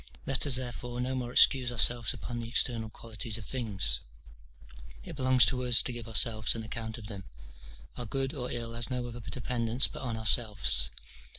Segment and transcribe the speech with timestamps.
[0.25, 3.99] Let us, therefore, no more excuse ourselves upon the external qualities of things;
[5.03, 7.25] it belongs to us to give ourselves an account of them.
[7.97, 10.89] Our good or ill has no other dependence but on ourselves.